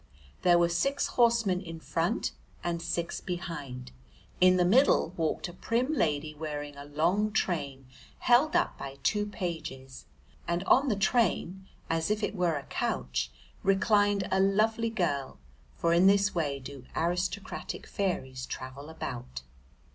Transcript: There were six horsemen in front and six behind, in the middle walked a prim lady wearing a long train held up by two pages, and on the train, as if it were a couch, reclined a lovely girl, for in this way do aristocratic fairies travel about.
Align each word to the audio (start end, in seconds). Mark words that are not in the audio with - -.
There 0.41 0.57
were 0.57 0.67
six 0.67 1.09
horsemen 1.09 1.61
in 1.61 1.79
front 1.79 2.31
and 2.63 2.81
six 2.81 3.21
behind, 3.21 3.91
in 4.39 4.57
the 4.57 4.65
middle 4.65 5.13
walked 5.15 5.47
a 5.47 5.53
prim 5.53 5.93
lady 5.93 6.33
wearing 6.33 6.75
a 6.75 6.85
long 6.85 7.31
train 7.31 7.85
held 8.17 8.55
up 8.55 8.79
by 8.79 8.97
two 9.03 9.27
pages, 9.27 10.07
and 10.47 10.63
on 10.63 10.87
the 10.87 10.95
train, 10.95 11.67
as 11.87 12.09
if 12.09 12.23
it 12.23 12.33
were 12.35 12.55
a 12.55 12.63
couch, 12.63 13.29
reclined 13.61 14.27
a 14.31 14.39
lovely 14.39 14.89
girl, 14.89 15.37
for 15.75 15.93
in 15.93 16.07
this 16.07 16.33
way 16.33 16.57
do 16.59 16.83
aristocratic 16.95 17.85
fairies 17.85 18.47
travel 18.47 18.89
about. 18.89 19.43